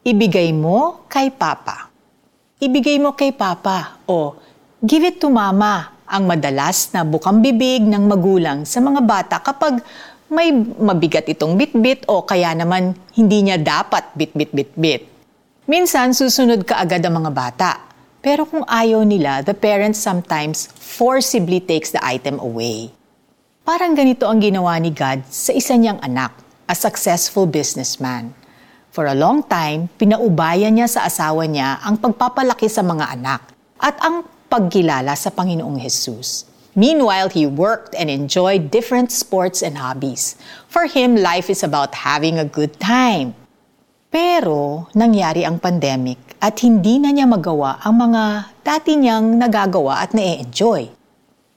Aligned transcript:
Ibigay 0.00 0.56
mo 0.56 1.04
kay 1.12 1.28
Papa. 1.28 1.92
Ibigay 2.56 2.96
mo 2.96 3.12
kay 3.12 3.36
Papa 3.36 4.00
o 4.08 4.32
give 4.80 5.04
it 5.04 5.20
to 5.20 5.28
Mama 5.28 5.92
ang 6.08 6.24
madalas 6.24 6.88
na 6.96 7.04
bukang 7.04 7.44
bibig 7.44 7.84
ng 7.84 8.08
magulang 8.08 8.64
sa 8.64 8.80
mga 8.80 9.00
bata 9.04 9.36
kapag 9.44 9.84
may 10.32 10.56
mabigat 10.56 11.28
itong 11.28 11.52
bitbit 11.52 12.08
o 12.08 12.24
kaya 12.24 12.56
naman 12.56 12.96
hindi 13.12 13.44
niya 13.44 13.60
dapat 13.60 14.16
bit-bit-bit-bit. 14.16 15.04
Minsan 15.68 16.16
susunod 16.16 16.64
ka 16.64 16.80
agad 16.80 17.04
ang 17.04 17.20
mga 17.20 17.30
bata. 17.36 17.70
Pero 18.24 18.48
kung 18.48 18.64
ayaw 18.64 19.04
nila, 19.04 19.44
the 19.44 19.52
parent 19.52 20.00
sometimes 20.00 20.72
forcibly 20.80 21.60
takes 21.60 21.92
the 21.92 22.00
item 22.00 22.40
away. 22.40 22.88
Parang 23.68 23.92
ganito 23.92 24.24
ang 24.24 24.40
ginawa 24.40 24.80
ni 24.80 24.96
God 24.96 25.28
sa 25.28 25.52
isa 25.52 25.76
niyang 25.76 26.00
anak, 26.00 26.32
a 26.64 26.72
successful 26.72 27.44
businessman. 27.44 28.39
For 29.00 29.08
a 29.08 29.16
long 29.16 29.48
time, 29.48 29.88
pinaubayan 29.96 30.76
niya 30.76 30.84
sa 30.84 31.08
asawa 31.08 31.48
niya 31.48 31.80
ang 31.80 31.96
pagpapalaki 31.96 32.68
sa 32.68 32.84
mga 32.84 33.16
anak 33.16 33.48
at 33.80 33.96
ang 34.04 34.28
pagkilala 34.52 35.16
sa 35.16 35.32
Panginoong 35.32 35.80
Jesus. 35.80 36.44
Meanwhile, 36.76 37.32
he 37.32 37.48
worked 37.48 37.96
and 37.96 38.12
enjoyed 38.12 38.68
different 38.68 39.08
sports 39.08 39.64
and 39.64 39.80
hobbies. 39.80 40.36
For 40.68 40.84
him, 40.84 41.16
life 41.16 41.48
is 41.48 41.64
about 41.64 42.04
having 42.04 42.36
a 42.36 42.44
good 42.44 42.76
time. 42.76 43.32
Pero 44.12 44.92
nangyari 44.92 45.48
ang 45.48 45.56
pandemic 45.56 46.20
at 46.36 46.60
hindi 46.60 47.00
na 47.00 47.08
niya 47.08 47.24
magawa 47.24 47.80
ang 47.80 48.04
mga 48.04 48.52
dati 48.60 49.00
niyang 49.00 49.40
nagagawa 49.40 50.04
at 50.04 50.12
na-enjoy. 50.12 50.92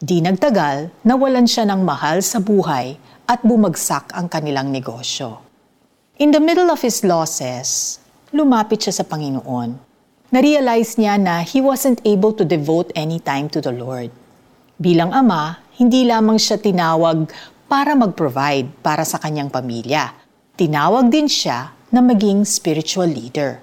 Di 0.00 0.24
nagtagal, 0.24 1.04
nawalan 1.04 1.44
siya 1.44 1.68
ng 1.68 1.84
mahal 1.84 2.24
sa 2.24 2.40
buhay 2.40 2.96
at 3.28 3.44
bumagsak 3.44 4.16
ang 4.16 4.24
kanilang 4.32 4.72
negosyo. 4.72 5.45
In 6.16 6.32
the 6.32 6.40
middle 6.40 6.72
of 6.72 6.80
his 6.80 7.04
losses, 7.04 8.00
lumapit 8.32 8.80
siya 8.80 8.96
sa 8.96 9.04
Panginoon. 9.04 9.76
Narealize 10.32 10.96
niya 10.96 11.20
na 11.20 11.44
he 11.44 11.60
wasn't 11.60 12.00
able 12.08 12.32
to 12.32 12.40
devote 12.40 12.88
any 12.96 13.20
time 13.20 13.52
to 13.52 13.60
the 13.60 13.68
Lord. 13.68 14.08
Bilang 14.80 15.12
ama, 15.12 15.60
hindi 15.76 16.08
lamang 16.08 16.40
siya 16.40 16.56
tinawag 16.56 17.28
para 17.68 17.92
mag-provide 17.92 18.64
para 18.80 19.04
sa 19.04 19.20
kanyang 19.20 19.52
pamilya. 19.52 20.16
Tinawag 20.56 21.12
din 21.12 21.28
siya 21.28 21.76
na 21.92 22.00
maging 22.00 22.48
spiritual 22.48 23.12
leader. 23.12 23.60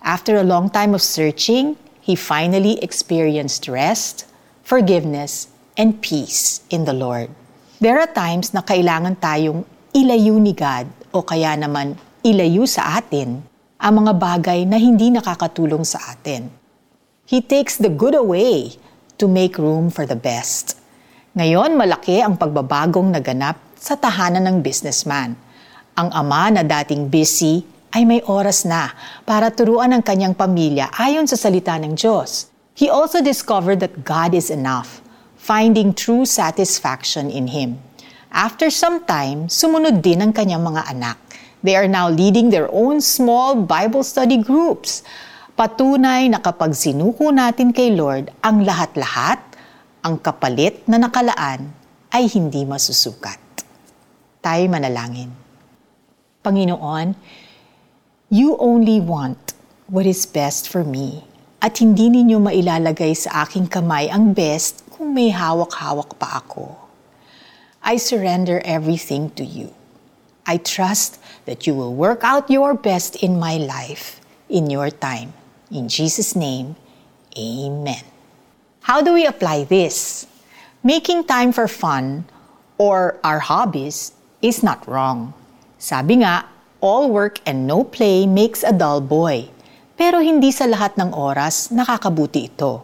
After 0.00 0.40
a 0.40 0.48
long 0.48 0.72
time 0.72 0.96
of 0.96 1.04
searching, 1.04 1.76
he 2.00 2.16
finally 2.16 2.80
experienced 2.80 3.68
rest, 3.68 4.24
forgiveness, 4.64 5.52
and 5.76 6.00
peace 6.00 6.64
in 6.72 6.88
the 6.88 6.96
Lord. 6.96 7.28
There 7.76 8.00
are 8.00 8.08
times 8.08 8.56
na 8.56 8.64
kailangan 8.64 9.20
tayong 9.20 9.68
ilayo 9.92 10.40
ni 10.40 10.56
God 10.56 11.03
o 11.14 11.22
kaya 11.22 11.54
naman 11.54 11.94
ilayo 12.26 12.66
sa 12.66 12.98
atin 12.98 13.38
ang 13.78 13.94
mga 14.02 14.12
bagay 14.18 14.66
na 14.66 14.74
hindi 14.74 15.14
nakakatulong 15.14 15.86
sa 15.86 16.02
atin. 16.10 16.50
He 17.22 17.38
takes 17.38 17.78
the 17.78 17.88
good 17.88 18.18
away 18.18 18.74
to 19.22 19.30
make 19.30 19.54
room 19.54 19.94
for 19.94 20.02
the 20.10 20.18
best. 20.18 20.74
Ngayon, 21.38 21.78
malaki 21.78 22.18
ang 22.18 22.34
pagbabagong 22.34 23.14
naganap 23.14 23.62
sa 23.78 23.94
tahanan 23.94 24.42
ng 24.42 24.56
businessman. 24.58 25.38
Ang 25.94 26.10
ama 26.10 26.50
na 26.50 26.66
dating 26.66 27.06
busy 27.06 27.62
ay 27.94 28.02
may 28.02 28.18
oras 28.26 28.66
na 28.66 28.90
para 29.22 29.54
turuan 29.54 29.94
ang 29.94 30.02
kanyang 30.02 30.34
pamilya 30.34 30.90
ayon 30.98 31.30
sa 31.30 31.38
salita 31.38 31.78
ng 31.78 31.94
Diyos. 31.94 32.50
He 32.74 32.90
also 32.90 33.22
discovered 33.22 33.78
that 33.78 34.02
God 34.02 34.34
is 34.34 34.50
enough, 34.50 34.98
finding 35.38 35.94
true 35.94 36.26
satisfaction 36.26 37.30
in 37.30 37.54
Him. 37.54 37.78
After 38.34 38.66
some 38.66 39.06
time, 39.06 39.46
sumunod 39.46 40.02
din 40.02 40.18
ang 40.18 40.34
kanyang 40.34 40.66
mga 40.66 40.90
anak. 40.90 41.22
They 41.62 41.78
are 41.78 41.86
now 41.86 42.10
leading 42.10 42.50
their 42.50 42.66
own 42.66 42.98
small 42.98 43.54
Bible 43.62 44.02
study 44.02 44.42
groups. 44.42 45.06
Patunay 45.54 46.26
na 46.26 46.42
kapag 46.42 46.74
sinuko 46.74 47.30
natin 47.30 47.70
kay 47.70 47.94
Lord 47.94 48.34
ang 48.42 48.66
lahat-lahat, 48.66 49.38
ang 50.02 50.18
kapalit 50.18 50.82
na 50.90 50.98
nakalaan 50.98 51.70
ay 52.10 52.26
hindi 52.26 52.66
masusukat. 52.66 53.38
Tayo 54.42 54.66
manalangin. 54.66 55.30
Panginoon, 56.42 57.14
You 58.34 58.58
only 58.58 58.98
want 58.98 59.54
what 59.86 60.10
is 60.10 60.26
best 60.26 60.66
for 60.66 60.82
me 60.82 61.22
at 61.62 61.78
hindi 61.78 62.10
ninyo 62.10 62.42
mailalagay 62.42 63.14
sa 63.14 63.46
aking 63.46 63.70
kamay 63.70 64.10
ang 64.10 64.34
best 64.34 64.82
kung 64.90 65.14
may 65.14 65.30
hawak-hawak 65.30 66.18
pa 66.18 66.42
ako. 66.42 66.83
I 67.84 68.00
surrender 68.00 68.64
everything 68.64 69.28
to 69.36 69.44
you. 69.44 69.76
I 70.48 70.56
trust 70.56 71.20
that 71.44 71.68
you 71.68 71.76
will 71.76 71.92
work 71.92 72.24
out 72.24 72.48
your 72.48 72.72
best 72.72 73.20
in 73.20 73.36
my 73.38 73.60
life, 73.60 74.24
in 74.48 74.72
your 74.72 74.88
time. 74.88 75.36
In 75.68 75.92
Jesus' 75.92 76.32
name, 76.32 76.76
Amen. 77.36 78.00
How 78.88 79.04
do 79.04 79.12
we 79.12 79.26
apply 79.26 79.64
this? 79.64 80.24
Making 80.80 81.28
time 81.28 81.52
for 81.52 81.68
fun 81.68 82.24
or 82.80 83.20
our 83.20 83.40
hobbies 83.40 84.16
is 84.40 84.62
not 84.62 84.86
wrong. 84.88 85.36
Sabi 85.76 86.24
nga, 86.24 86.48
all 86.80 87.12
work 87.12 87.40
and 87.44 87.66
no 87.66 87.84
play 87.84 88.24
makes 88.24 88.64
a 88.64 88.72
dull 88.72 89.00
boy. 89.00 89.48
Pero 89.96 90.24
hindi 90.24 90.52
sa 90.52 90.64
lahat 90.64 90.96
ng 90.96 91.12
oras 91.12 91.68
nakakabuti 91.68 92.48
ito. 92.48 92.80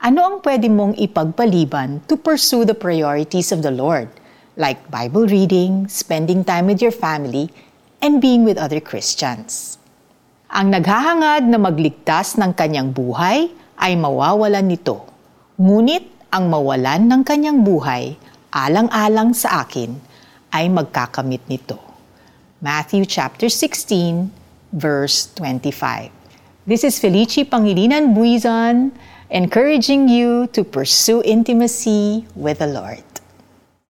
Ano 0.00 0.20
ang 0.24 0.36
pwede 0.40 0.72
mong 0.72 0.96
ipagpaliban 0.96 2.04
to 2.08 2.16
pursue 2.16 2.64
the 2.64 2.76
priorities 2.76 3.52
of 3.52 3.60
the 3.60 3.72
Lord? 3.72 4.19
Like 4.58 4.90
Bible 4.90 5.26
reading, 5.26 5.86
spending 5.86 6.42
time 6.42 6.66
with 6.66 6.82
your 6.82 6.94
family, 6.94 7.50
and 8.02 8.18
being 8.18 8.42
with 8.42 8.58
other 8.58 8.80
Christians. 8.80 9.78
Ang 10.50 10.74
naghahangad 10.74 11.46
na 11.46 11.62
magligtas 11.62 12.34
ng 12.34 12.50
kanyang 12.56 12.90
buhay 12.90 13.52
ay 13.78 13.92
mawawalan 13.94 14.66
nito. 14.66 15.06
Ngunit 15.60 16.10
ang 16.34 16.50
mawalan 16.50 17.06
ng 17.06 17.22
kanyang 17.22 17.62
buhay, 17.62 18.18
alang-alang 18.50 19.30
sa 19.30 19.62
akin, 19.62 19.94
ay 20.50 20.66
magkakamit 20.66 21.46
nito. 21.46 21.78
Matthew 22.58 23.06
chapter 23.06 23.46
16, 23.46 24.30
verse 24.74 25.30
25. 25.38 26.10
This 26.66 26.86
is 26.86 26.98
Felici 26.98 27.46
Pangilinan 27.46 28.14
Buizon, 28.14 28.90
encouraging 29.30 30.10
you 30.10 30.46
to 30.50 30.62
pursue 30.62 31.22
intimacy 31.22 32.26
with 32.34 32.58
the 32.58 32.70
Lord. 32.70 33.09